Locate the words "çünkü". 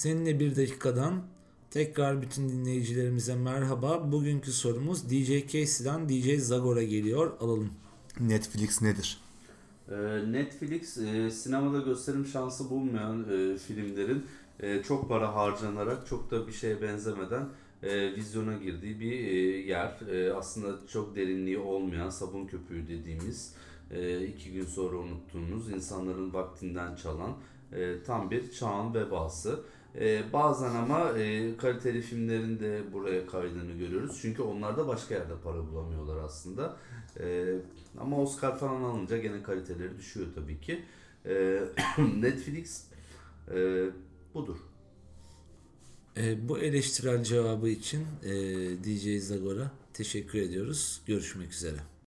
34.22-34.42